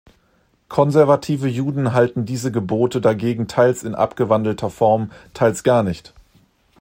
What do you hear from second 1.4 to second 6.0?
Juden halten diese Gebote dagegen teils in abgewandelter Form, teils gar